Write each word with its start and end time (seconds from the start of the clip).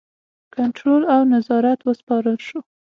کنټرول 0.55 1.01
او 1.13 1.21
نظارت 1.33 1.79
وسپارل 1.83 2.37
شو. 2.47 2.59